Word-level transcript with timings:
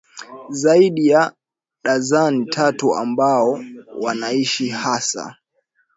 Zaidi 0.49 1.07
ya 1.07 1.33
dazeni 1.83 2.45
tatu 2.45 2.95
ambao 2.95 3.63
wanaishi 4.01 4.69
hasa 4.69 5.37